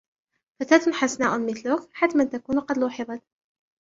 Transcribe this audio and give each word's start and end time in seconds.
فتاة 0.59 0.91
حسناء 0.91 1.39
مثلك 1.39 1.89
حتما 1.93 2.23
تكون 2.23 2.59
قد 2.59 2.77
لوحظت. 2.77 3.21